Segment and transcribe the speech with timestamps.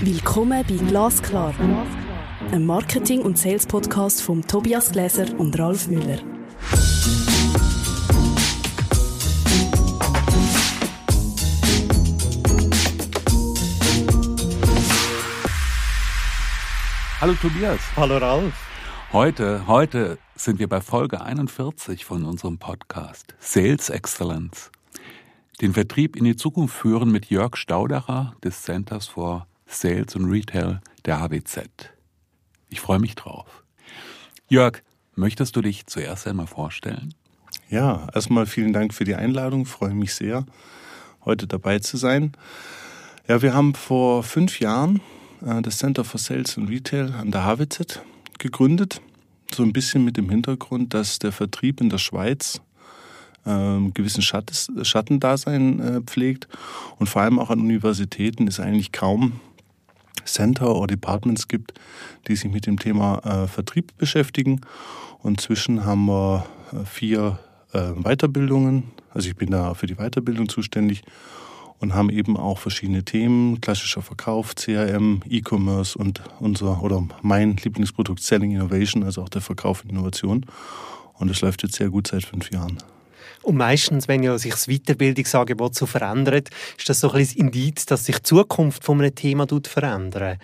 [0.00, 1.52] Willkommen bei Glasklar,
[2.52, 6.20] einem Marketing- und Sales-Podcast von Tobias Gläser und Ralf Müller.
[17.20, 17.80] Hallo Tobias.
[17.96, 18.54] Hallo Ralf.
[19.12, 24.70] Heute, heute sind wir bei Folge 41 von unserem Podcast Sales Excellence.
[25.60, 30.80] Den Vertrieb in die Zukunft führen mit Jörg Staudacher des Centers for Sales und Retail
[31.04, 31.68] der HWZ.
[32.70, 33.62] Ich freue mich drauf.
[34.48, 34.82] Jörg,
[35.14, 37.14] möchtest du dich zuerst einmal vorstellen?
[37.68, 39.62] Ja, erstmal vielen Dank für die Einladung.
[39.62, 40.46] Ich freue mich sehr,
[41.24, 42.32] heute dabei zu sein.
[43.28, 45.02] Ja, wir haben vor fünf Jahren
[45.44, 48.00] äh, das Center for Sales and Retail an der HWZ
[48.38, 49.02] gegründet.
[49.52, 52.60] So ein bisschen mit dem Hintergrund, dass der Vertrieb in der Schweiz
[53.46, 56.48] ähm, gewissen Schattendasein äh, pflegt
[56.98, 59.40] und vor allem auch an Universitäten ist eigentlich kaum
[60.32, 61.74] Center oder Departments gibt,
[62.26, 64.60] die sich mit dem Thema äh, Vertrieb beschäftigen.
[65.18, 67.38] Und zwischen haben wir äh, vier
[67.72, 68.84] äh, Weiterbildungen.
[69.12, 71.02] Also ich bin da für die Weiterbildung zuständig
[71.80, 78.22] und haben eben auch verschiedene Themen, klassischer Verkauf, CRM, E-Commerce und unser oder mein Lieblingsprodukt
[78.22, 80.44] Selling Innovation, also auch der Verkauf und Innovation.
[81.14, 82.78] Und es läuft jetzt sehr gut seit fünf Jahren.
[83.42, 87.86] Und meistens, wenn ja sich das Weiterbildungsangebot so verändert, ist das so ein bisschen Indiz,
[87.86, 90.38] dass sich die Zukunft von einem Thema verändert.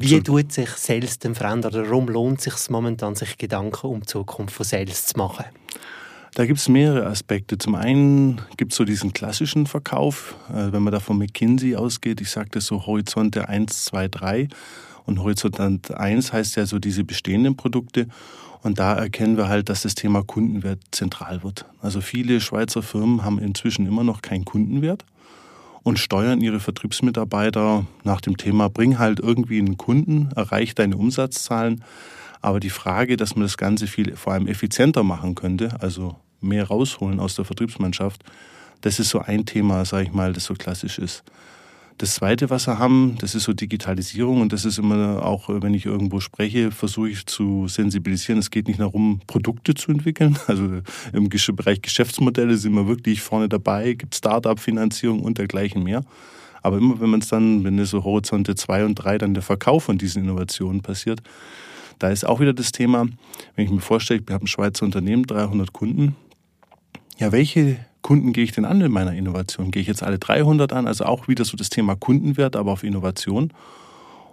[0.00, 1.72] Wie tut sich Sales denn verändern?
[1.74, 5.44] Warum lohnt es sich momentan, sich Gedanken um die Zukunft von Sales zu machen?
[6.34, 7.58] Da gibt es mehrere Aspekte.
[7.58, 12.20] Zum einen gibt es so diesen klassischen Verkauf, äh, wenn man da von McKinsey ausgeht.
[12.20, 14.48] Ich sagte so Horizonte 1, 2, 3.
[15.06, 18.08] Und Horizont 1 heißt ja so diese bestehenden Produkte.
[18.62, 21.66] Und da erkennen wir halt, dass das Thema Kundenwert zentral wird.
[21.82, 25.04] Also viele Schweizer Firmen haben inzwischen immer noch keinen Kundenwert
[25.82, 31.84] und steuern ihre Vertriebsmitarbeiter nach dem Thema, bring halt irgendwie einen Kunden, erreich deine Umsatzzahlen.
[32.40, 36.66] Aber die Frage, dass man das Ganze viel vor allem effizienter machen könnte, also mehr
[36.66, 38.24] rausholen aus der Vertriebsmannschaft,
[38.80, 41.22] das ist so ein Thema, sage ich mal, das so klassisch ist.
[41.98, 45.74] Das Zweite, was wir haben, das ist so Digitalisierung und das ist immer auch, wenn
[45.74, 48.40] ich irgendwo spreche, versuche ich zu sensibilisieren.
[48.40, 50.36] Es geht nicht darum, Produkte zu entwickeln.
[50.46, 56.04] Also im Bereich Geschäftsmodelle sind wir wirklich vorne dabei, gibt Start-up-Finanzierung und dergleichen mehr.
[56.62, 59.42] Aber immer wenn man es dann, wenn es so Horizonte 2 und 3 dann der
[59.42, 61.22] Verkauf von diesen Innovationen passiert,
[61.98, 63.06] da ist auch wieder das Thema,
[63.54, 66.16] wenn ich mir vorstelle, wir haben ein Schweizer Unternehmen, 300 Kunden.
[67.18, 69.70] Ja, welche Kunden gehe ich denn an in meiner Innovation?
[69.70, 70.86] Gehe ich jetzt alle 300 an?
[70.86, 73.50] Also auch wieder so das Thema Kundenwert, aber auf Innovation.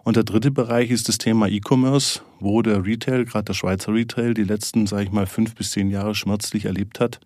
[0.04, 4.34] Und der dritte Bereich ist das Thema E-Commerce, wo der Retail, gerade der Schweizer Retail,
[4.34, 7.22] die letzten, sage ich mal, fünf bis zehn Jahre schmerzlich erlebt hat,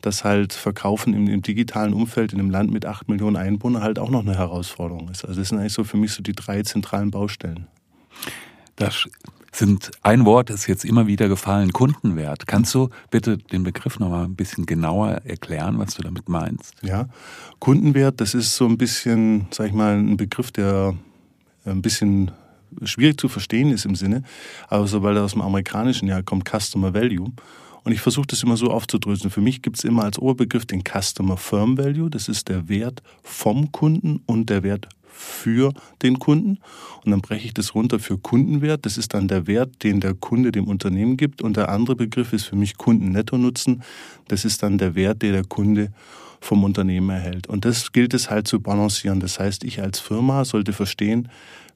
[0.00, 3.98] dass halt Verkaufen im, im, digitalen Umfeld in einem Land mit acht Millionen Einwohnern halt
[3.98, 5.24] auch noch eine Herausforderung ist.
[5.24, 7.66] Also das sind eigentlich so für mich so die drei zentralen Baustellen.
[8.76, 9.08] Das
[9.56, 12.46] sind ein Wort ist jetzt immer wieder gefallen, Kundenwert.
[12.46, 16.74] Kannst du bitte den Begriff noch mal ein bisschen genauer erklären, was du damit meinst?
[16.82, 17.08] Ja,
[17.60, 20.94] Kundenwert, das ist so ein bisschen, sag ich mal, ein Begriff, der
[21.64, 22.30] ein bisschen
[22.82, 24.24] schwierig zu verstehen ist im Sinne,
[24.68, 27.30] aber so, weil er aus dem Amerikanischen ja kommt, Customer Value.
[27.84, 29.30] Und ich versuche das immer so aufzudröseln.
[29.30, 32.08] Für mich gibt es immer als Oberbegriff den Customer Firm Value.
[32.08, 36.58] Das ist der Wert vom Kunden und der Wert für den Kunden.
[37.04, 38.84] Und dann breche ich das runter für Kundenwert.
[38.84, 41.42] Das ist dann der Wert, den der Kunde dem Unternehmen gibt.
[41.42, 43.82] Und der andere Begriff ist für mich Kundennetto-Nutzen.
[44.28, 45.92] Das ist dann der Wert, den der Kunde
[46.40, 47.46] vom Unternehmen erhält.
[47.46, 49.20] Und das gilt es halt zu balancieren.
[49.20, 51.28] Das heißt, ich als Firma sollte verstehen,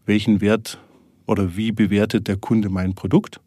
[0.04, 0.78] welchen Wert
[1.26, 3.40] oder wie bewertet der Kunde mein Produkt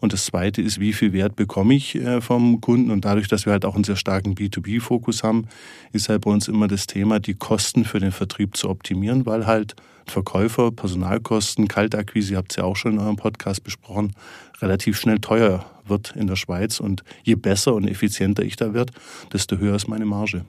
[0.00, 2.90] und das Zweite ist, wie viel Wert bekomme ich äh, vom Kunden?
[2.90, 5.46] Und dadurch, dass wir halt auch einen sehr starken B2B-Fokus haben,
[5.92, 9.46] ist halt bei uns immer das Thema, die Kosten für den Vertrieb zu optimieren, weil
[9.46, 9.74] halt
[10.06, 14.14] Verkäufer, Personalkosten, Kaltakquise, ihr habt es ja auch schon in eurem Podcast besprochen,
[14.60, 16.80] relativ schnell teuer wird in der Schweiz.
[16.80, 18.92] Und je besser und effizienter ich da werde,
[19.32, 20.44] desto höher ist meine Marge.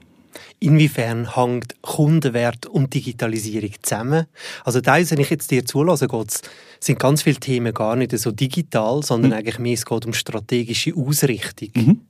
[0.58, 4.26] Inwiefern hängt Kundenwert und Digitalisierung zusammen?
[4.64, 6.42] Also teils, wenn ich jetzt dir zulasse, geht's,
[6.80, 9.36] sind ganz viele Themen gar nicht so digital, sondern mhm.
[9.38, 11.70] eigentlich mehr es geht um strategische Ausrichtung.
[11.74, 12.00] Mhm.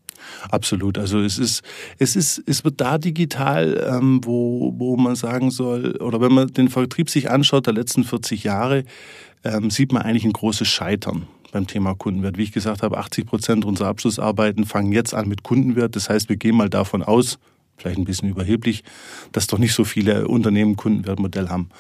[0.51, 0.99] Absolut.
[0.99, 1.63] Also es ist,
[1.99, 6.49] es ist, es wird da digital, ähm, wo, wo man sagen soll, oder wenn man
[6.49, 8.85] den Vertrieb sich anschaut der letzten 40 Jahre,
[9.45, 12.37] ähm, sieht man eigentlich ein großes Scheitern beim Thema Kundenwert.
[12.39, 15.97] Wie ich gesagt habe, 80 Prozent unserer Abschlussarbeiten fangen jetzt an mit Kundenwert.
[15.97, 17.39] Das heißt, wir gehen mal davon aus,
[17.81, 18.85] vielleicht ein bisschen überheblich,
[19.33, 21.71] dass doch nicht so viele Unternehmen Kundenwertmodell haben.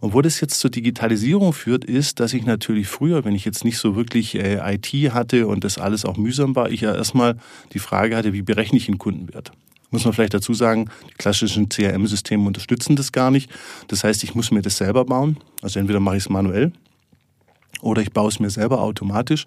[0.00, 3.64] Und wo das jetzt zur Digitalisierung führt, ist, dass ich natürlich früher, wenn ich jetzt
[3.64, 7.36] nicht so wirklich äh, IT hatte und das alles auch mühsam war, ich ja erstmal
[7.72, 9.50] die Frage hatte, wie berechne ich einen Kundenwert?
[9.90, 13.50] Muss man vielleicht dazu sagen, die klassischen CRM-Systeme unterstützen das gar nicht.
[13.88, 15.38] Das heißt, ich muss mir das selber bauen.
[15.62, 16.72] Also entweder mache ich es manuell
[17.80, 19.46] oder ich baue es mir selber automatisch.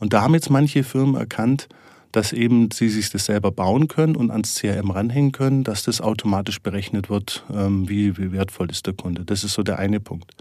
[0.00, 1.68] Und da haben jetzt manche Firmen erkannt,
[2.12, 6.00] dass eben sie sich das selber bauen können und ans CRM ranhängen können, dass das
[6.00, 9.24] automatisch berechnet wird, ähm, wie, wie wertvoll ist der Kunde.
[9.24, 10.32] Das ist so der eine Punkt.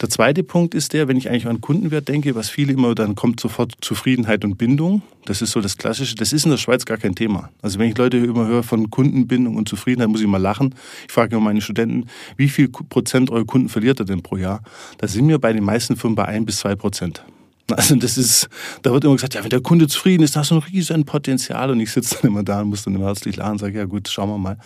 [0.00, 3.14] Der zweite Punkt ist der, wenn ich eigentlich an Kundenwert denke, was viele immer, dann
[3.16, 5.02] kommt sofort Zufriedenheit und Bindung.
[5.26, 6.14] Das ist so das Klassische.
[6.14, 7.50] Das ist in der Schweiz gar kein Thema.
[7.60, 10.74] Also wenn ich Leute immer höre von Kundenbindung und Zufriedenheit, muss ich mal lachen.
[11.06, 12.06] Ich frage immer meine Studenten,
[12.38, 14.62] wie viel Prozent eurer Kunden verliert ihr denn pro Jahr?
[14.96, 17.22] Da sind wir bei den meisten Firmen bei ein bis zwei Prozent.
[17.76, 18.48] Also das ist,
[18.82, 21.70] da wird immer gesagt, ja, wenn der Kunde zufrieden ist, hast du ein riesen Potenzial.
[21.70, 23.84] Und ich sitze dann immer da und muss dann immer herzlich lachen und sage, ja
[23.84, 24.58] gut, schauen wir mal.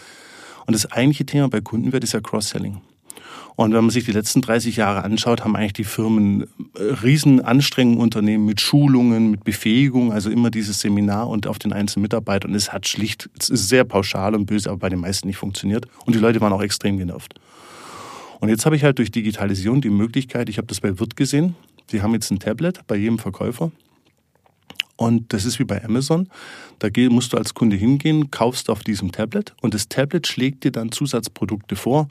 [0.66, 2.80] Und das eigentliche Thema bei Kundenwert ist ja Cross-Selling.
[3.56, 6.42] Und wenn man sich die letzten 30 Jahre anschaut, haben eigentlich die Firmen
[6.76, 11.72] äh, riesen Anstrengungen unternehmen mit Schulungen, mit Befähigung, also immer dieses Seminar und auf den
[11.72, 12.48] einzelnen Mitarbeiter.
[12.48, 15.36] Und es hat schlicht, es ist sehr pauschal und böse, aber bei den meisten nicht
[15.36, 15.86] funktioniert.
[16.04, 17.34] Und die Leute waren auch extrem genervt.
[18.40, 21.54] Und jetzt habe ich halt durch Digitalisierung die Möglichkeit, ich habe das bei Wirt gesehen,
[21.90, 23.70] die haben jetzt ein Tablet bei jedem Verkäufer.
[24.96, 26.28] Und das ist wie bei Amazon.
[26.78, 30.72] Da musst du als Kunde hingehen, kaufst auf diesem Tablet und das Tablet schlägt dir
[30.72, 32.08] dann Zusatzprodukte vor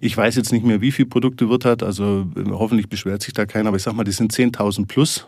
[0.00, 3.34] ich weiß jetzt nicht mehr, wie viele Produkte Wirt hat, also äh, hoffentlich beschwert sich
[3.34, 5.26] da keiner, aber ich sag mal, die sind 10.000 plus.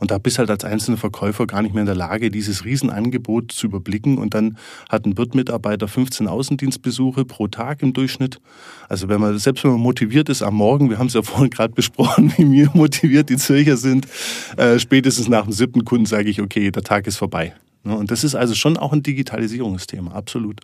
[0.00, 3.52] Und da bist halt als einzelner Verkäufer gar nicht mehr in der Lage, dieses Riesenangebot
[3.52, 4.18] zu überblicken.
[4.18, 4.56] Und dann
[4.88, 8.40] hat ein Wirt-Mitarbeiter 15 Außendienstbesuche pro Tag im Durchschnitt.
[8.88, 11.50] Also wenn man, selbst wenn man motiviert ist am Morgen, wir haben es ja vorhin
[11.50, 14.08] gerade besprochen, wie mir motiviert die Zürcher sind,
[14.56, 17.54] äh, spätestens nach dem siebten Kunden sage ich, okay, der Tag ist vorbei.
[17.84, 20.60] Und das ist also schon auch ein Digitalisierungsthema, absolut.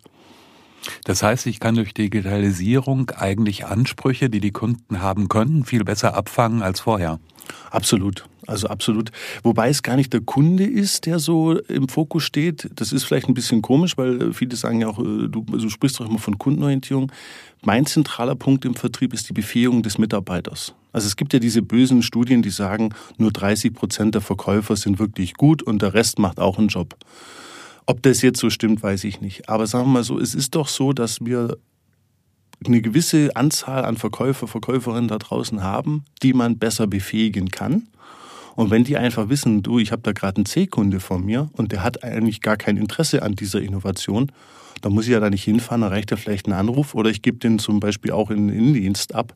[1.03, 6.15] Das heißt, ich kann durch Digitalisierung eigentlich Ansprüche, die die Kunden haben können, viel besser
[6.15, 7.19] abfangen als vorher.
[7.71, 8.25] Absolut.
[8.47, 9.11] Also absolut.
[9.43, 12.69] Wobei es gar nicht der Kunde ist, der so im Fokus steht.
[12.75, 15.99] Das ist vielleicht ein bisschen komisch, weil viele sagen ja auch, äh, du, du sprichst
[15.99, 17.11] doch immer von Kundenorientierung.
[17.63, 20.73] Mein zentraler Punkt im Vertrieb ist die Befähigung des Mitarbeiters.
[20.93, 24.97] Also es gibt ja diese bösen Studien, die sagen, nur 30 Prozent der Verkäufer sind
[24.97, 26.95] wirklich gut und der Rest macht auch einen Job.
[27.85, 29.49] Ob das jetzt so stimmt, weiß ich nicht.
[29.49, 31.57] Aber sagen wir mal so, es ist doch so, dass wir
[32.65, 37.87] eine gewisse Anzahl an Verkäufer, Verkäuferinnen da draußen haben, die man besser befähigen kann.
[38.57, 41.71] Und wenn die einfach wissen, du, ich habe da gerade einen C-Kunde vor mir und
[41.71, 44.31] der hat eigentlich gar kein Interesse an dieser Innovation,
[44.81, 47.21] dann muss ich ja da nicht hinfahren, dann reicht ja vielleicht ein Anruf oder ich
[47.21, 49.35] gebe den zum Beispiel auch in den Innendienst ab.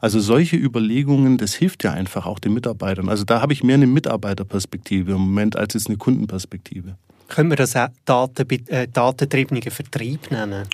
[0.00, 3.08] Also solche Überlegungen, das hilft ja einfach auch den Mitarbeitern.
[3.08, 6.96] Also da habe ich mehr eine Mitarbeiterperspektive im Moment als jetzt eine Kundenperspektive.
[7.26, 10.68] Können wir das auch Daten, äh, datentriebenen Vertrieb nennen?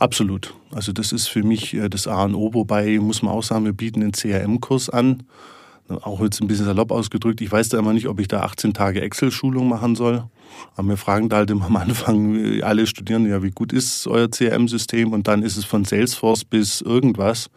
[0.00, 0.52] Absolut.
[0.72, 3.66] Also das ist für mich äh, das A und O, wobei muss man auch sagen,
[3.66, 5.22] wir bieten einen CRM-Kurs an.
[6.02, 7.40] Auch jetzt ein bisschen salopp ausgedrückt.
[7.40, 10.24] Ich weiß da immer nicht, ob ich da 18 Tage Excel-Schulung machen soll.
[10.76, 14.30] Aber wir fragen da halt immer am Anfang alle Studierenden, ja, wie gut ist euer
[14.30, 15.12] CRM-System?
[15.12, 17.50] Und dann ist es von Salesforce bis irgendwas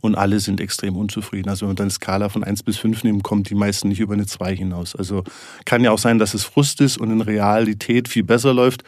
[0.00, 1.48] und alle sind extrem unzufrieden.
[1.48, 4.00] Also wenn man dann eine Skala von 1 bis 5 nimmt, kommen die meisten nicht
[4.00, 4.96] über eine 2 hinaus.
[4.96, 5.24] Also
[5.64, 8.84] kann ja auch sein, dass es Frust ist und in Realität viel besser läuft.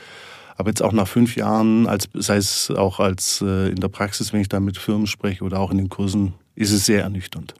[0.57, 4.33] Aber jetzt auch nach fünf Jahren, als, sei es auch als äh, in der Praxis,
[4.33, 7.55] wenn ich da mit Firmen spreche oder auch in den Kursen, ist es sehr ernüchternd.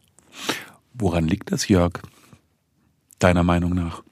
[0.99, 1.93] Woran liegt das, Jörg?
[3.21, 4.03] Deiner Meinung nach?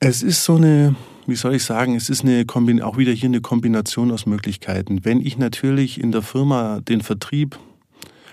[0.00, 0.96] Es ist so eine,
[1.26, 2.44] wie soll ich sagen, es ist eine
[2.82, 5.04] auch wieder hier eine Kombination aus Möglichkeiten.
[5.04, 7.58] Wenn ich natürlich in der Firma den Vertrieb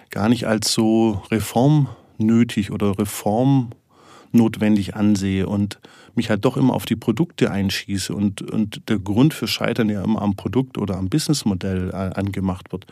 [0.09, 5.79] gar nicht als so reformnötig oder reformnotwendig ansehe und
[6.15, 10.03] mich halt doch immer auf die Produkte einschieße und, und der Grund für Scheitern ja
[10.03, 12.87] immer am Produkt oder am Businessmodell äh, angemacht wird.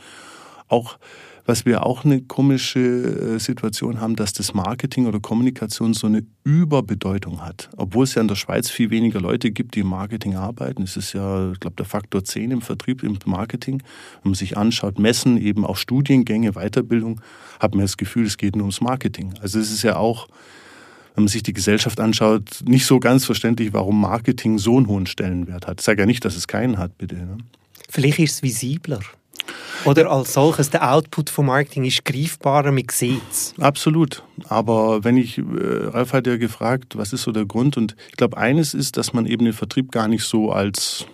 [0.67, 0.98] Auch
[1.50, 6.24] was wir auch eine komische äh, Situation haben, dass das Marketing oder Kommunikation so eine
[6.44, 7.72] Überbedeutung hat.
[7.75, 10.84] Obwohl es ja in der Schweiz viel weniger Leute gibt, die im Marketing arbeiten.
[10.84, 13.82] Es ist ja, ich glaube, der Faktor 10 im Vertrieb, im Marketing.
[14.22, 17.20] Wenn man sich anschaut, Messen, eben auch Studiengänge, Weiterbildung,
[17.60, 19.34] hat man das Gefühl, es geht nur ums Marketing.
[19.41, 20.27] Also es ist ja auch,
[21.15, 25.08] wenn man sich die Gesellschaft anschaut, nicht so ganz verständlich, warum Marketing so einen hohen
[25.08, 25.79] Stellenwert hat.
[25.79, 27.15] Ich sage ja nicht, dass es keinen hat, bitte.
[27.15, 27.38] Ne?
[27.89, 29.00] Vielleicht ist es visibler.
[29.86, 33.53] Oder als solches, der Output vom Marketing ist greifbarer, man sieht es.
[33.59, 34.24] Absolut.
[34.48, 35.41] Aber wenn ich, äh,
[35.88, 37.77] Ralf hat ja gefragt, was ist so der Grund?
[37.77, 41.05] Und ich glaube, eines ist, dass man eben den Vertrieb gar nicht so als,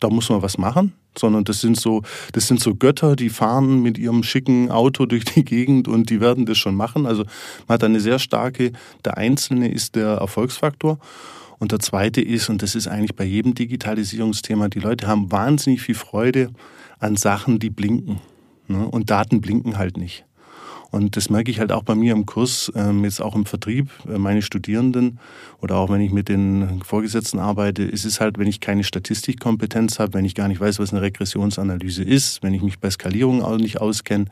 [0.00, 2.02] da muss man was machen, sondern das sind so,
[2.32, 6.20] das sind so Götter, die fahren mit ihrem schicken Auto durch die Gegend und die
[6.20, 7.06] werden das schon machen.
[7.06, 7.24] Also
[7.66, 8.72] man hat eine sehr starke,
[9.04, 10.98] der Einzelne ist der Erfolgsfaktor.
[11.58, 15.80] Und der zweite ist, und das ist eigentlich bei jedem Digitalisierungsthema, die Leute haben wahnsinnig
[15.80, 16.50] viel Freude
[17.04, 18.20] an Sachen, die blinken.
[18.66, 18.88] Ne?
[18.88, 20.24] Und Daten blinken halt nicht.
[20.90, 23.90] Und das merke ich halt auch bei mir im Kurs, ähm, jetzt auch im Vertrieb,
[24.08, 25.18] äh, meine Studierenden
[25.60, 29.98] oder auch wenn ich mit den Vorgesetzten arbeite, ist es halt, wenn ich keine Statistikkompetenz
[29.98, 33.42] habe, wenn ich gar nicht weiß, was eine Regressionsanalyse ist, wenn ich mich bei Skalierung
[33.42, 34.26] auch nicht auskenne,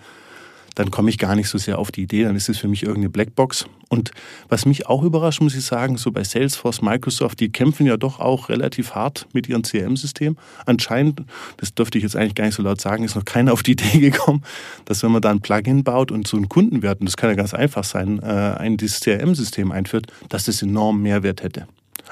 [0.74, 2.82] dann komme ich gar nicht so sehr auf die Idee, dann ist es für mich
[2.82, 3.66] irgendeine Blackbox.
[3.88, 4.10] Und
[4.48, 8.20] was mich auch überrascht, muss ich sagen, so bei Salesforce, Microsoft, die kämpfen ja doch
[8.20, 10.36] auch relativ hart mit ihrem CRM-System.
[10.64, 11.22] Anscheinend,
[11.58, 13.72] das dürfte ich jetzt eigentlich gar nicht so laut sagen, ist noch keiner auf die
[13.72, 14.42] Idee gekommen,
[14.86, 17.36] dass wenn man da ein Plugin baut und so einen Kundenwert, und das kann ja
[17.36, 21.66] ganz einfach sein, äh, ein dieses CRM-System einführt, dass das enorm Mehrwert hätte.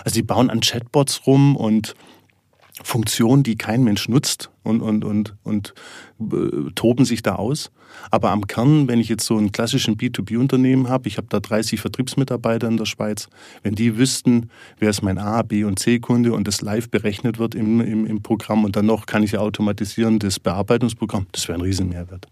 [0.04, 1.94] Also die bauen an Chatbots rum und
[2.82, 5.74] Funktionen, die kein Mensch nutzt und, und, und, und
[6.20, 7.70] äh, toben sich da aus.
[8.10, 11.80] Aber am Kern, wenn ich jetzt so einen klassischen B2B-Unternehmen habe, ich habe da 30
[11.80, 13.28] Vertriebsmitarbeiter in der Schweiz,
[13.62, 17.54] wenn die wüssten, wer ist mein A, B und C-Kunde und das live berechnet wird
[17.54, 21.58] im, im, im Programm und dann noch kann ich ja automatisieren das Bearbeitungsprogramm, das wäre
[21.58, 22.28] ein Riesenmehrwert.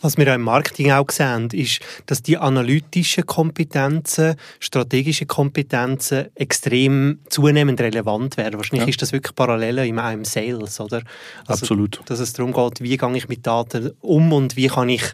[0.00, 7.80] Was wir im Marketing auch sehen, ist, dass die analytischen Kompetenzen, strategischen Kompetenzen extrem zunehmend
[7.80, 8.56] relevant werden.
[8.56, 8.90] Wahrscheinlich ja.
[8.90, 11.02] ist das wirklich parallel im, im Sales, oder?
[11.46, 12.00] Also, Absolut.
[12.06, 15.04] Dass es darum geht, wie gehe ich mit Daten um und wie kann ich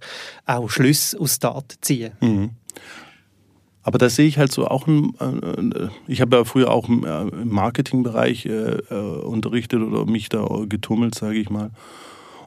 [0.44, 2.12] auch Schlüsse aus Daten ziehen.
[2.20, 2.50] Mhm.
[3.82, 7.04] Aber da sehe ich halt so auch, ein, äh, ich habe ja früher auch im
[7.04, 11.70] äh, Marketingbereich äh, unterrichtet oder mich da getummelt, sage ich mal.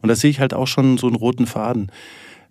[0.02, 1.92] Und da sehe ich halt auch schon so einen roten Faden.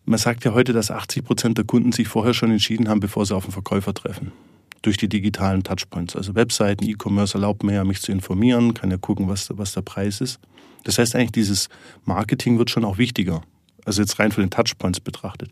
[0.09, 3.27] Man sagt ja heute, dass 80 Prozent der Kunden sich vorher schon entschieden haben, bevor
[3.27, 4.33] sie auf den Verkäufer treffen.
[4.81, 6.17] Durch die digitalen Touchpoints.
[6.17, 9.83] Also Webseiten, E-Commerce erlaubt mir ja, mich zu informieren, kann ja gucken, was, was der
[9.83, 10.41] Preis ist.
[10.85, 11.69] Das heißt eigentlich, dieses
[12.07, 13.43] Marketing wird schon auch wichtiger.
[13.85, 15.51] Also jetzt rein von den Touchpoints betrachtet.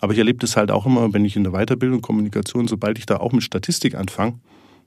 [0.00, 3.06] Aber ich erlebe das halt auch immer, wenn ich in der Weiterbildung, Kommunikation, sobald ich
[3.06, 4.40] da auch mit Statistik anfange,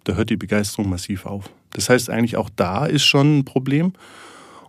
[0.03, 1.49] da hört die Begeisterung massiv auf.
[1.71, 3.93] Das heißt eigentlich auch da ist schon ein Problem.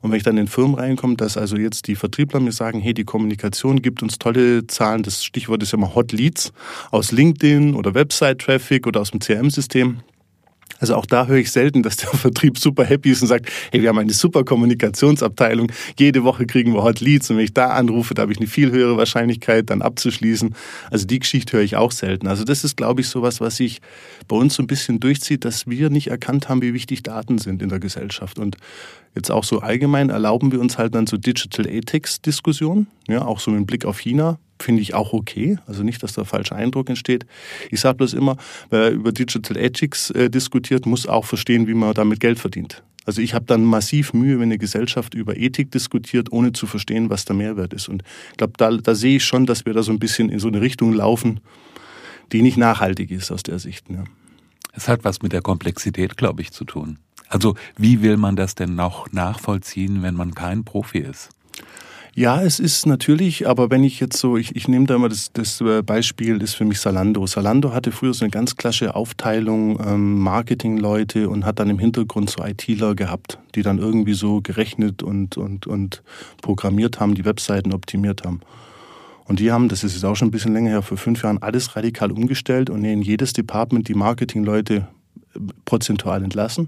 [0.00, 2.94] Und wenn ich dann in Firmen reinkomme, dass also jetzt die Vertriebler mir sagen, hey,
[2.94, 6.52] die Kommunikation gibt uns tolle Zahlen, das Stichwort ist ja mal Hot Leads
[6.90, 10.00] aus LinkedIn oder Website-Traffic oder aus dem CRM-System.
[10.78, 13.82] Also auch da höre ich selten, dass der Vertrieb super happy ist und sagt, hey,
[13.82, 17.68] wir haben eine super Kommunikationsabteilung, jede Woche kriegen wir Hot Leads und wenn ich da
[17.68, 20.54] anrufe, da habe ich eine viel höhere Wahrscheinlichkeit, dann abzuschließen.
[20.90, 22.26] Also die Geschichte höre ich auch selten.
[22.26, 23.80] Also das ist, glaube ich, sowas, was sich
[24.26, 27.62] bei uns so ein bisschen durchzieht, dass wir nicht erkannt haben, wie wichtig Daten sind
[27.62, 28.38] in der Gesellschaft.
[28.38, 28.56] Und
[29.14, 33.40] jetzt auch so allgemein erlauben wir uns halt dann so Digital Ethics Diskussionen, ja, auch
[33.40, 35.58] so mit Blick auf China finde ich auch okay.
[35.66, 37.26] Also nicht, dass da falscher Eindruck entsteht.
[37.70, 38.36] Ich sage bloß immer,
[38.70, 42.82] wer über Digital Ethics äh, diskutiert, muss auch verstehen, wie man damit Geld verdient.
[43.08, 47.08] Also ich habe dann massiv Mühe, wenn eine Gesellschaft über Ethik diskutiert, ohne zu verstehen,
[47.08, 47.88] was der Mehrwert ist.
[47.88, 50.38] Und ich glaube, da, da sehe ich schon, dass wir da so ein bisschen in
[50.38, 51.40] so eine Richtung laufen,
[52.32, 53.86] die nicht nachhaltig ist aus der Sicht.
[53.88, 54.04] Ja.
[54.74, 56.98] Es hat was mit der Komplexität, glaube ich, zu tun.
[57.28, 61.30] Also wie will man das denn noch nachvollziehen, wenn man kein Profi ist?
[62.18, 65.32] Ja, es ist natürlich, aber wenn ich jetzt so, ich, ich nehme da mal das,
[65.32, 67.24] das äh, Beispiel, ist für mich Salando.
[67.28, 72.28] Salando hatte früher so eine ganz klasse Aufteilung, ähm, Marketingleute und hat dann im Hintergrund
[72.28, 76.02] so ITler gehabt, die dann irgendwie so gerechnet und, und, und
[76.42, 78.40] programmiert haben, die Webseiten optimiert haben.
[79.26, 81.40] Und die haben, das ist jetzt auch schon ein bisschen länger her, vor fünf Jahren
[81.40, 84.88] alles radikal umgestellt und in jedes Department die Marketingleute
[85.36, 86.66] äh, prozentual entlassen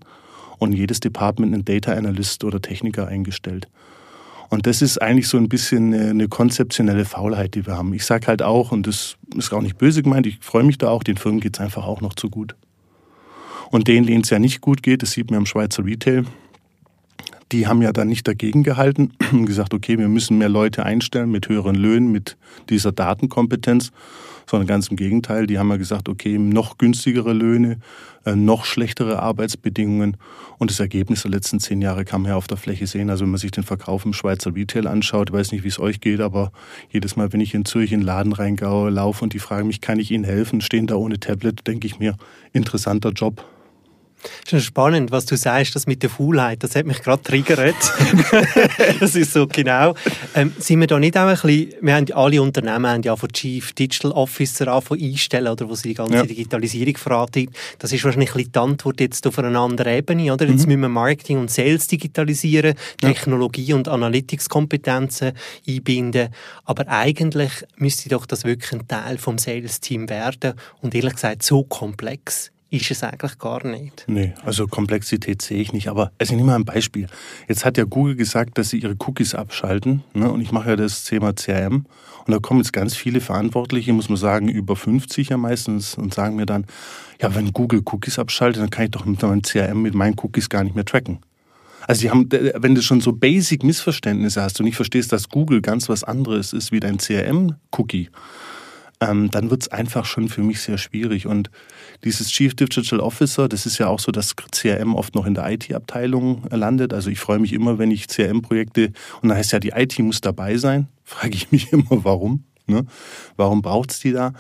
[0.59, 3.67] und jedes Department einen Data Analyst oder Techniker eingestellt.
[4.51, 7.95] Und das ist eigentlich so ein bisschen eine konzeptionelle Faulheit, die wir haben.
[7.95, 10.89] Ich sage halt auch, und das ist auch nicht böse gemeint, ich freue mich da
[10.89, 12.57] auch, den Firmen geht es einfach auch noch zu gut.
[13.71, 16.25] Und denen, denen es ja nicht gut geht, das sieht man im Schweizer Retail,
[17.53, 21.31] die haben ja dann nicht dagegen gehalten und gesagt, okay, wir müssen mehr Leute einstellen
[21.31, 22.37] mit höheren Löhnen, mit
[22.69, 23.93] dieser Datenkompetenz,
[24.51, 27.79] sondern ganz im Gegenteil, die haben ja gesagt, okay, noch günstigere Löhne,
[28.25, 30.17] äh, noch schlechtere Arbeitsbedingungen
[30.59, 33.11] und das Ergebnis der letzten zehn Jahre kann man ja auf der Fläche sehen.
[33.11, 35.79] Also wenn man sich den Verkauf im Schweizer Retail anschaut, ich weiß nicht, wie es
[35.79, 36.51] euch geht, aber
[36.91, 39.81] jedes Mal, wenn ich in Zürich in den Laden reingaue, laufe und die fragen mich,
[39.81, 42.17] kann ich Ihnen helfen, stehen da ohne Tablet, denke ich mir,
[42.53, 43.45] interessanter Job.
[44.45, 47.77] Das ist spannend, was du sagst, das mit der Faulheit, das hat mich gerade triggert.
[49.01, 49.95] das ist so genau.
[50.35, 53.31] Ähm, sind wir da nicht auch ein bisschen, wir haben alle Unternehmen haben ja von
[53.31, 56.23] Chief Digital Officer einstellen, oder, wo sie die ganze ja.
[56.25, 57.57] Digitalisierung vorantreibt.
[57.79, 60.47] Das ist wahrscheinlich ein bisschen die Antwort jetzt auf einer anderen Ebene, oder?
[60.47, 60.69] Jetzt mhm.
[60.69, 63.77] müssen wir Marketing und Sales digitalisieren, Technologie ja.
[63.77, 65.33] und Analytics-Kompetenzen
[65.67, 66.29] einbinden.
[66.65, 71.63] Aber eigentlich müsste doch das wirklich ein Teil vom Sales-Team werden und ehrlich gesagt so
[71.65, 74.05] komplex ist es eigentlich gar nicht.
[74.07, 75.89] Nee, also Komplexität sehe ich nicht.
[75.89, 77.09] Aber also ich nehme mal ein Beispiel.
[77.49, 80.05] Jetzt hat ja Google gesagt, dass sie ihre Cookies abschalten.
[80.15, 80.31] Ne?
[80.31, 81.87] Und ich mache ja das Thema CRM.
[82.27, 86.15] Und da kommen jetzt ganz viele Verantwortliche, muss man sagen, über 50 ja meistens und
[86.15, 86.67] sagen mir dann,
[87.21, 90.49] ja, wenn Google Cookies abschaltet, dann kann ich doch mit meinem CRM mit meinen Cookies
[90.49, 91.19] gar nicht mehr tracken.
[91.87, 95.61] Also die haben, wenn du schon so basic Missverständnisse hast und nicht verstehst, dass Google
[95.61, 98.11] ganz was anderes ist wie dein CRM-Cookie,
[99.01, 101.27] ähm, dann wird es einfach schon für mich sehr schwierig.
[101.27, 101.51] Und
[102.05, 105.51] dieses Chief Digital Officer, das ist ja auch so, dass CRM oft noch in der
[105.51, 106.93] IT-Abteilung landet.
[106.93, 108.93] Also ich freue mich immer, wenn ich CRM-Projekte,
[109.23, 112.45] und da heißt ja, die IT muss dabei sein, frage ich mich immer, warum.
[112.67, 112.85] Ne?
[113.37, 114.33] Warum braucht es die da?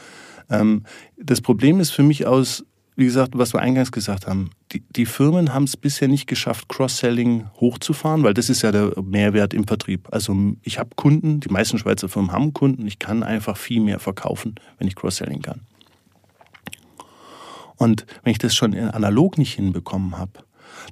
[0.50, 0.84] Ähm,
[1.16, 2.64] das Problem ist für mich aus,
[2.96, 6.68] wie gesagt, was wir eingangs gesagt haben, die, die Firmen haben es bisher nicht geschafft,
[6.68, 10.08] Cross-Selling hochzufahren, weil das ist ja der Mehrwert im Vertrieb.
[10.10, 13.98] Also ich habe Kunden, die meisten Schweizer Firmen haben Kunden, ich kann einfach viel mehr
[13.98, 15.62] verkaufen, wenn ich Cross-Selling kann.
[17.76, 20.32] Und wenn ich das schon analog nicht hinbekommen habe,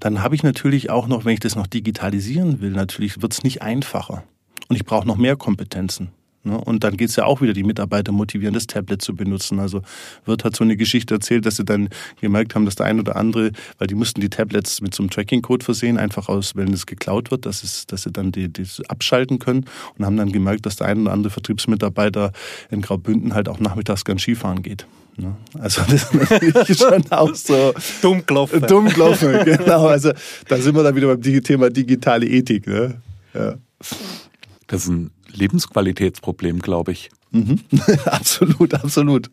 [0.00, 3.42] dann habe ich natürlich auch noch, wenn ich das noch digitalisieren will, natürlich wird es
[3.42, 4.24] nicht einfacher.
[4.68, 6.10] Und ich brauche noch mehr Kompetenzen.
[6.48, 6.58] Ne?
[6.58, 9.60] Und dann geht es ja auch wieder, die Mitarbeiter motivieren, das Tablet zu benutzen.
[9.60, 9.82] Also
[10.24, 11.88] Wirt hat so eine Geschichte erzählt, dass sie dann
[12.20, 15.10] gemerkt haben, dass der ein oder andere, weil die mussten die Tablets mit so einem
[15.10, 18.66] Tracking-Code versehen, einfach aus, wenn es geklaut wird, dass, es, dass sie dann die, die
[18.88, 22.32] abschalten können und haben dann gemerkt, dass der ein oder andere Vertriebsmitarbeiter
[22.70, 24.86] in Graubünden halt auch nachmittags ganz Skifahren geht.
[25.16, 25.36] Ne?
[25.58, 28.62] Also das ist natürlich schon auch so dumm gelaufen.
[28.68, 29.86] Dumm gelaufen, genau.
[29.86, 30.12] Also
[30.48, 32.66] da sind wir dann wieder beim Thema digitale Ethik.
[32.66, 33.00] Ne?
[33.34, 33.54] Ja.
[34.68, 37.10] Das ist ein Lebensqualitätsproblem, glaube ich.
[37.30, 37.60] Mhm.
[38.06, 39.30] absolut, absolut.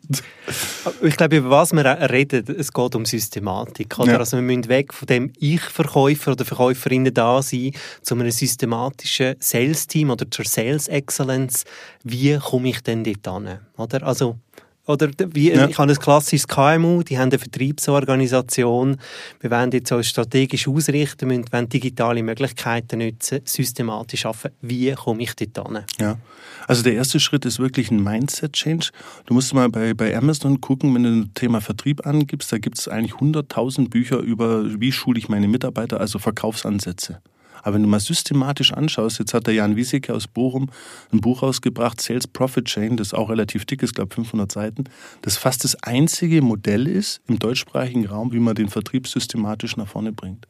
[1.02, 3.98] Ich glaube, über was wir reden, es geht um Systematik.
[3.98, 4.12] Oder?
[4.12, 4.18] Ja.
[4.18, 7.72] Also wir müssen weg von dem Ich-Verkäufer oder Verkäuferinnen da sein,
[8.02, 11.64] zu einem systematischen Sales-Team oder zur Sales Excellence.
[12.02, 13.58] Wie komme ich denn dort hin?
[13.78, 14.02] Oder?
[14.02, 14.38] Also
[14.86, 15.68] oder wie, ja.
[15.68, 18.96] Ich habe ein klassisches KMU, die haben eine Vertriebsorganisation.
[19.40, 24.54] Wir wollen jetzt uns strategisch ausrichten, wir wollen digitale Möglichkeiten nutzen, systematisch arbeiten.
[24.60, 25.84] Wie komme ich dort hin?
[25.98, 26.18] Ja,
[26.66, 28.90] also der erste Schritt ist wirklich ein Mindset-Change.
[29.26, 32.78] Du musst mal bei, bei Amazon gucken, wenn du das Thema Vertrieb angibst, da gibt
[32.78, 37.20] es eigentlich 100.000 Bücher über, wie schule ich meine Mitarbeiter, also Verkaufsansätze.
[37.66, 40.70] Aber wenn du mal systematisch anschaust, jetzt hat der Jan Wieseke aus Bochum
[41.12, 44.84] ein Buch rausgebracht, Sales Profit Chain, das auch relativ dick ist, glaube 500 Seiten,
[45.22, 49.88] das fast das einzige Modell ist im deutschsprachigen Raum, wie man den Vertrieb systematisch nach
[49.88, 50.46] vorne bringt.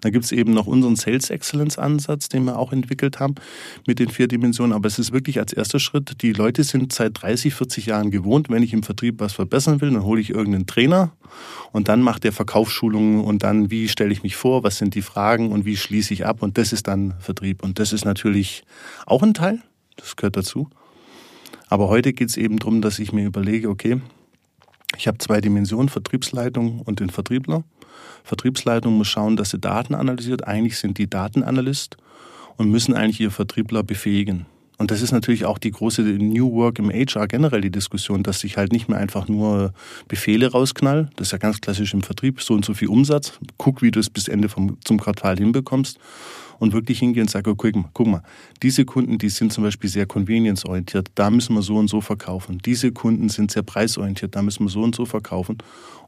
[0.00, 3.34] Da gibt es eben noch unseren Sales Excellence Ansatz, den wir auch entwickelt haben
[3.86, 4.72] mit den vier Dimensionen.
[4.72, 8.48] Aber es ist wirklich als erster Schritt, die Leute sind seit 30, 40 Jahren gewohnt,
[8.48, 11.12] wenn ich im Vertrieb was verbessern will, dann hole ich irgendeinen Trainer
[11.72, 15.02] und dann macht der Verkaufsschulungen und dann, wie stelle ich mich vor, was sind die
[15.02, 17.62] Fragen und wie schließe ich ab und das ist dann Vertrieb.
[17.62, 18.64] Und das ist natürlich
[19.06, 19.60] auch ein Teil,
[19.96, 20.68] das gehört dazu.
[21.68, 24.00] Aber heute geht es eben darum, dass ich mir überlege, okay,
[24.98, 27.64] ich habe zwei Dimensionen, Vertriebsleitung und den Vertriebler.
[28.24, 30.46] Vertriebsleitung muss schauen, dass sie Daten analysiert.
[30.46, 31.96] Eigentlich sind die Datenanalyst
[32.56, 34.44] und müssen eigentlich ihr Vertriebler befähigen.
[34.80, 38.42] Und das ist natürlich auch die große New Work im HR generell die Diskussion, dass
[38.44, 39.74] ich halt nicht mehr einfach nur
[40.08, 41.10] Befehle rausknall.
[41.16, 43.38] Das ist ja ganz klassisch im Vertrieb, so und so viel Umsatz.
[43.58, 45.98] Guck, wie du es bis Ende vom, zum Quartal hinbekommst,
[46.60, 48.22] und wirklich hingehen und sagen, guck mal, guck mal,
[48.62, 52.58] diese Kunden, die sind zum Beispiel sehr convenience-orientiert, da müssen wir so und so verkaufen.
[52.64, 55.58] Diese Kunden sind sehr preisorientiert, da müssen wir so und so verkaufen.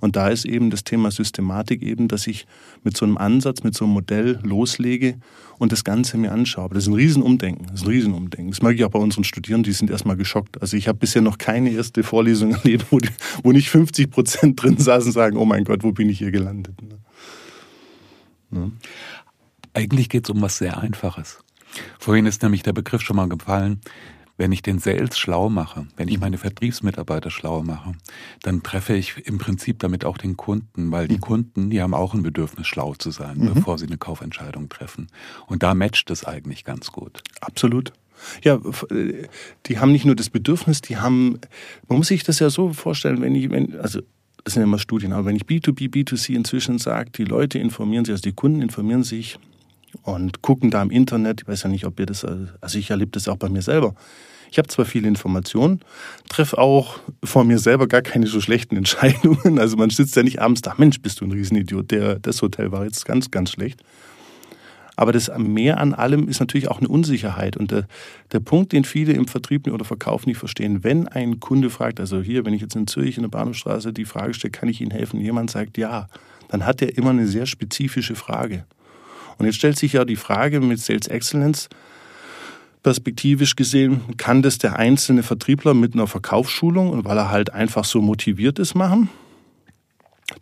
[0.00, 2.46] Und da ist eben das Thema Systematik eben, dass ich
[2.84, 5.16] mit so einem Ansatz, mit so einem Modell loslege
[5.58, 6.68] und das Ganze mir anschaue.
[6.70, 8.52] Das ist ein Riesenumdenken, das ist ein Riesenumdenken.
[8.62, 10.62] Das merke ich auch bei unseren Studierenden, die sind erstmal geschockt.
[10.62, 13.08] Also ich habe bisher noch keine erste Vorlesung erlebt, wo, die,
[13.42, 16.30] wo nicht 50 Prozent drin saßen und sagen, oh mein Gott, wo bin ich hier
[16.30, 16.76] gelandet?
[18.50, 18.70] Ne?
[19.74, 21.40] Eigentlich geht es um was sehr Einfaches.
[21.98, 23.80] Vorhin ist nämlich der Begriff schon mal gefallen.
[24.36, 27.94] Wenn ich den Sales schlau mache, wenn ich meine Vertriebsmitarbeiter schlau mache,
[28.42, 31.20] dann treffe ich im Prinzip damit auch den Kunden, weil die mhm.
[31.20, 33.54] Kunden, die haben auch ein Bedürfnis, schlau zu sein, mhm.
[33.54, 35.08] bevor sie eine Kaufentscheidung treffen.
[35.48, 37.22] Und da matcht es eigentlich ganz gut.
[37.40, 37.92] Absolut.
[38.42, 38.60] Ja,
[39.66, 41.38] die haben nicht nur das Bedürfnis, die haben,
[41.88, 44.00] man muss sich das ja so vorstellen, wenn ich, wenn, also
[44.44, 48.04] das sind ja immer Studien, aber wenn ich B2B, B2C inzwischen sage, die Leute informieren
[48.04, 49.38] sich, also die Kunden informieren sich
[50.02, 51.42] und gucken da im Internet.
[51.42, 53.94] Ich weiß ja nicht, ob ihr das, also ich erlebe das auch bei mir selber.
[54.50, 55.80] Ich habe zwar viele Informationen,
[56.28, 59.58] treffe auch vor mir selber gar keine so schlechten Entscheidungen.
[59.58, 62.72] Also man sitzt ja nicht abends da, Mensch, bist du ein Riesenidiot, der, das Hotel
[62.72, 63.82] war jetzt ganz, ganz schlecht.
[65.02, 67.56] Aber das Mehr an allem ist natürlich auch eine Unsicherheit.
[67.56, 67.88] Und der,
[68.30, 72.22] der Punkt, den viele im Vertrieb oder Verkauf nicht verstehen, wenn ein Kunde fragt, also
[72.22, 74.92] hier, wenn ich jetzt in Zürich in der Bahnhofstraße die Frage stelle, kann ich Ihnen
[74.92, 75.20] helfen?
[75.20, 76.06] Jemand sagt ja,
[76.50, 78.64] dann hat er immer eine sehr spezifische Frage.
[79.38, 81.68] Und jetzt stellt sich ja die Frage mit Sales Excellence,
[82.84, 87.84] perspektivisch gesehen, kann das der einzelne Vertriebler mit einer Verkaufsschulung und weil er halt einfach
[87.84, 89.08] so motiviert ist machen?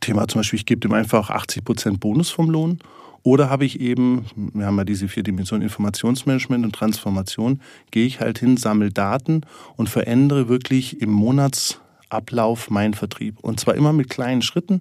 [0.02, 2.78] Thema zum Beispiel, ich gebe dem einfach 80 Prozent Bonus vom Lohn.
[3.22, 8.20] Oder habe ich eben, wir haben ja diese vier Dimensionen Informationsmanagement und Transformation, gehe ich
[8.20, 9.42] halt hin, sammle Daten
[9.76, 11.80] und verändere wirklich im Monats
[12.10, 13.38] Ablauf mein Vertrieb.
[13.40, 14.80] Und zwar immer mit kleinen Schritten,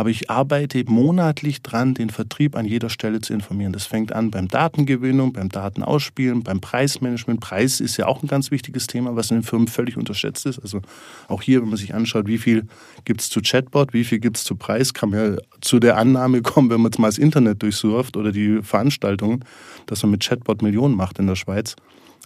[0.00, 3.74] aber ich arbeite monatlich dran, den Vertrieb an jeder Stelle zu informieren.
[3.74, 7.40] Das fängt an beim Datengewinnung, beim Datenausspielen, beim Preismanagement.
[7.40, 10.58] Preis ist ja auch ein ganz wichtiges Thema, was in den Firmen völlig unterschätzt ist.
[10.58, 10.80] Also
[11.28, 12.66] auch hier, wenn man sich anschaut, wie viel
[13.04, 15.98] gibt es zu Chatbot, wie viel gibt es zu Preis, kann man ja zu der
[15.98, 19.44] Annahme kommen, wenn man jetzt mal das Internet durchsurft oder die Veranstaltungen,
[19.84, 21.76] dass man mit Chatbot Millionen macht in der Schweiz.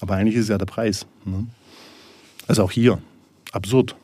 [0.01, 1.07] Aber eigentlich ist ja der Preis.
[1.25, 1.47] Ne?
[2.47, 2.99] Also auch hier,
[3.53, 3.97] absurd.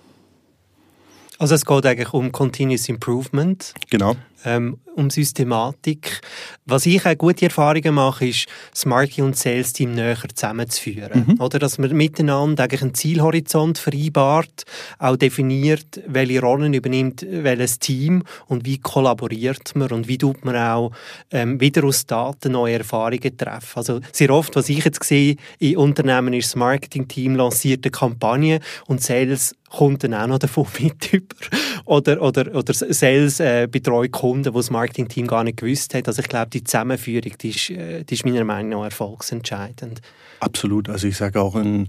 [1.40, 3.72] Also es geht eigentlich um Continuous Improvement.
[3.88, 6.20] Genau ähm, um Systematik.
[6.66, 11.26] Was ich auch gute Erfahrungen mache, ist, das Marketing- und Sales-Team näher zusammenzuführen.
[11.26, 11.40] Mhm.
[11.40, 14.64] Oder, dass man miteinander eigentlich einen Zielhorizont vereinbart,
[14.98, 20.57] auch definiert, welche Rollen übernimmt welches Team und wie kollaboriert man und wie tut man
[20.57, 20.92] auch
[21.31, 23.76] ähm, wieder aus Daten neue Erfahrungen treffen.
[23.76, 28.61] Also sehr oft, was ich jetzt sehe in Unternehmen, ist das Marketing-Team lanciert eine Kampagne
[28.87, 31.37] und Sales kommt dann auch noch davon mit über.
[31.85, 36.06] Oder, oder, oder Sales äh, betreut Kunden Kunden, die das Marketingteam gar nicht gewusst hat.
[36.06, 40.00] Also ich glaube, die Zusammenführung, die ist, äh, die ist meiner Meinung nach erfolgsentscheidend.
[40.38, 40.88] Absolut.
[40.88, 41.88] Also ich sage auch in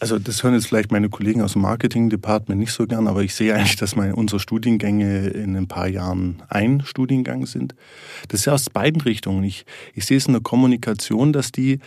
[0.00, 3.34] also das hören jetzt vielleicht meine Kollegen aus dem Marketing-Department nicht so gern, aber ich
[3.34, 7.74] sehe eigentlich, dass meine, unsere Studiengänge in ein paar Jahren ein Studiengang sind.
[8.28, 9.44] Das ist ja aus beiden Richtungen.
[9.44, 11.78] Ich, ich sehe es in der Kommunikation, dass die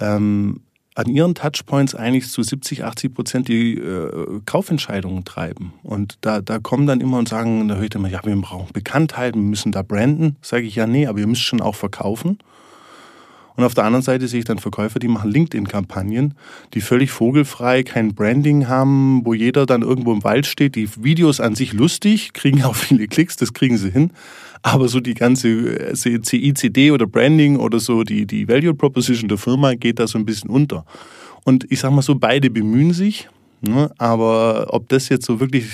[0.00, 0.60] ähm,
[0.94, 5.72] an ihren Touchpoints eigentlich zu 70, 80 Prozent die äh, Kaufentscheidungen treiben.
[5.82, 8.72] Und da, da kommen dann immer und sagen, da höre ich immer, ja, wir brauchen
[8.72, 10.36] Bekanntheit, wir müssen da branden.
[10.40, 12.38] Sage ich, ja, nee, aber ihr müsst schon auch verkaufen.
[13.56, 16.34] Und auf der anderen Seite sehe ich dann Verkäufer, die machen LinkedIn-Kampagnen,
[16.74, 20.74] die völlig vogelfrei kein Branding haben, wo jeder dann irgendwo im Wald steht.
[20.74, 24.10] Die Videos an sich lustig, kriegen auch viele Klicks, das kriegen sie hin.
[24.66, 29.36] Aber so die ganze äh, CICD oder Branding oder so die, die Value Proposition der
[29.36, 30.86] Firma geht da so ein bisschen unter.
[31.44, 33.28] Und ich sag mal so, beide bemühen sich.
[33.60, 33.90] Ne?
[33.98, 35.66] Aber ob das jetzt so wirklich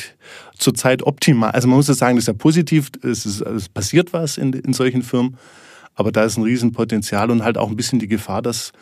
[0.58, 4.12] zurzeit optimal, also man muss ja sagen, das ist ja positiv, es, ist, es passiert
[4.12, 5.36] was in, in solchen Firmen,
[5.94, 8.72] aber da ist ein Riesenpotenzial und halt auch ein bisschen die Gefahr, dass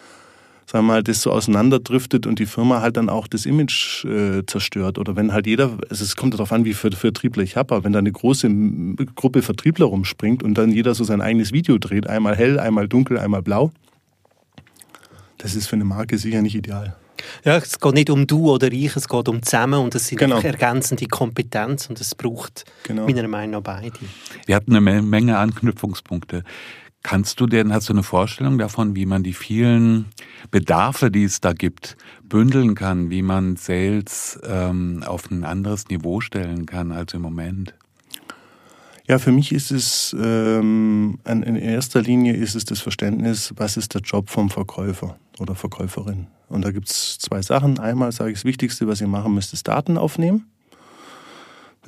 [0.70, 4.44] sagen wir mal, das so auseinanderdriftet und die Firma halt dann auch das Image äh,
[4.44, 4.98] zerstört.
[4.98, 7.85] Oder wenn halt jeder, also es kommt darauf an, wie viel Vertriebler ich habe, aber
[7.85, 8.50] wenn da eine große
[9.14, 13.18] Gruppe Vertriebler rumspringt und dann jeder so sein eigenes Video dreht, einmal hell, einmal dunkel,
[13.18, 13.72] einmal blau,
[15.38, 16.96] das ist für eine Marke sicher nicht ideal.
[17.44, 20.18] Ja, es geht nicht um du oder ich, es geht um zusammen und es sind
[20.18, 20.38] genau.
[20.38, 23.07] ergänzende Kompetenz und es braucht genau.
[23.07, 23.98] meiner Meinung nach beide.
[24.44, 26.44] Wir hatten eine Menge Anknüpfungspunkte.
[27.02, 30.06] Kannst du denn, hast du eine Vorstellung davon, wie man die vielen
[30.50, 36.20] Bedarfe, die es da gibt, bündeln kann, wie man Sales ähm, auf ein anderes Niveau
[36.20, 37.74] stellen kann als im Moment?
[39.06, 43.94] Ja, für mich ist es ähm, in erster Linie ist es das Verständnis, was ist
[43.94, 46.26] der Job vom Verkäufer oder Verkäuferin.
[46.48, 47.78] Und da gibt es zwei Sachen.
[47.78, 50.46] Einmal sage ich, das Wichtigste, was ihr machen müsst, ist Daten aufnehmen.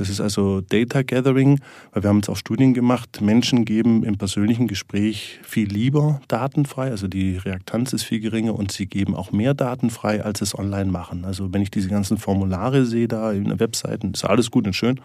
[0.00, 1.60] Das ist also Data Gathering,
[1.92, 3.20] weil wir haben jetzt auch Studien gemacht.
[3.20, 8.54] Menschen geben im persönlichen Gespräch viel lieber Daten frei, also die Reaktanz ist viel geringer
[8.54, 11.26] und sie geben auch mehr Daten frei, als es online machen.
[11.26, 14.72] Also wenn ich diese ganzen Formulare sehe da in den Webseiten, ist alles gut und
[14.72, 15.02] schön.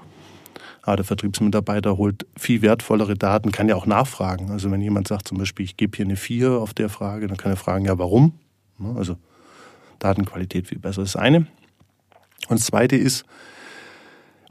[0.81, 4.49] Aber der Vertriebsmitarbeiter holt viel wertvollere Daten, kann ja auch nachfragen.
[4.49, 7.36] Also wenn jemand sagt zum Beispiel, ich gebe hier eine 4 auf der Frage, dann
[7.36, 8.31] kann er fragen, ja warum?
[8.95, 9.17] Also
[9.99, 11.47] Datenqualität viel besser ist eine.
[12.47, 13.25] Und das zweite ist,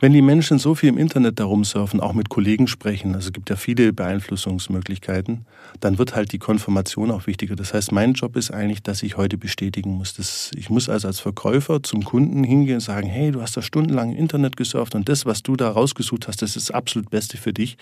[0.04, 3.32] wenn die Menschen so viel im Internet darum surfen, auch mit Kollegen sprechen, also es
[3.32, 5.46] gibt ja viele Beeinflussungsmöglichkeiten,
[5.80, 7.56] dann wird halt die Konfirmation auch wichtiger.
[7.56, 10.12] Das heißt, mein Job ist eigentlich, dass ich heute bestätigen muss.
[10.12, 13.62] Das, ich muss also als Verkäufer zum Kunden hingehen und sagen, hey, du hast da
[13.62, 17.08] stundenlang im Internet gesurft und das, was du da rausgesucht hast, das ist das absolut
[17.08, 17.78] Beste für dich.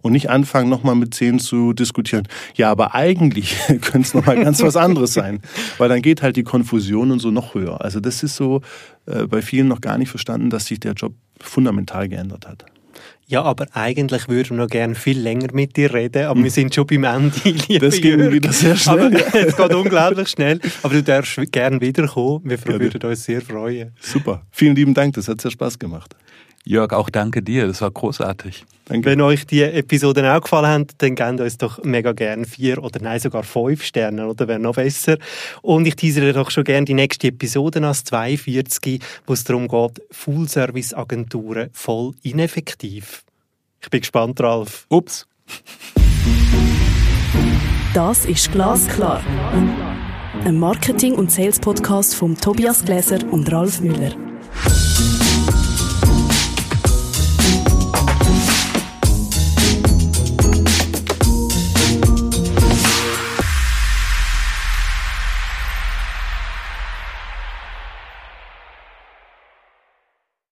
[0.00, 2.28] Und nicht anfangen, nochmal mit zehn zu diskutieren.
[2.54, 5.40] Ja, aber eigentlich könnte es nochmal ganz was anderes sein.
[5.78, 7.80] Weil dann geht halt die Konfusion und so noch höher.
[7.80, 8.60] Also das ist so
[9.04, 12.64] bei vielen noch gar nicht verstanden, dass sich der Job fundamental geändert hat.
[13.26, 16.74] Ja, aber eigentlich würden wir noch gerne viel länger mit dir reden, aber wir sind
[16.74, 17.32] schon beim Ende.
[17.80, 19.14] Das geht wieder sehr schnell.
[19.32, 20.60] Es geht unglaublich schnell.
[20.82, 22.42] Aber du darfst gerne wiederkommen.
[22.44, 23.92] Wir würden uns sehr freuen.
[24.00, 24.46] Super.
[24.50, 25.14] Vielen lieben Dank.
[25.14, 26.14] Das hat sehr Spaß gemacht.
[26.66, 27.66] Jörg, auch danke dir.
[27.66, 28.64] Das war großartig.
[28.86, 29.10] Danke.
[29.10, 33.00] Wenn euch die Episoden auch gefallen haben, dann gebt uns doch mega gerne vier oder
[33.00, 35.18] nein, sogar fünf Sterne, oder wäre noch besser.
[35.62, 40.02] Und ich teasere doch schon gerne die nächste Episode als 42, wo es darum geht,
[40.10, 43.24] Full-Service-Agenturen voll ineffektiv.
[43.82, 44.86] Ich bin gespannt, Ralf.
[44.88, 45.26] Ups.
[47.92, 49.22] Das ist Glasklar.
[50.44, 54.12] Ein Marketing- und Sales-Podcast von Tobias Gläser und Ralf Müller.